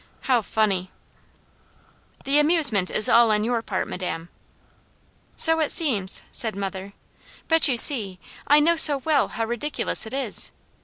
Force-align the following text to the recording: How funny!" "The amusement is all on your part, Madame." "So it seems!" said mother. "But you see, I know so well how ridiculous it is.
How 0.21 0.41
funny!" 0.41 0.89
"The 2.23 2.39
amusement 2.39 2.89
is 2.89 3.07
all 3.07 3.29
on 3.29 3.43
your 3.43 3.61
part, 3.61 3.87
Madame." 3.87 4.29
"So 5.35 5.59
it 5.59 5.71
seems!" 5.71 6.23
said 6.31 6.55
mother. 6.55 6.93
"But 7.47 7.67
you 7.67 7.77
see, 7.77 8.17
I 8.47 8.59
know 8.59 8.77
so 8.77 8.97
well 9.05 9.27
how 9.27 9.45
ridiculous 9.45 10.07
it 10.07 10.13
is. 10.15 10.51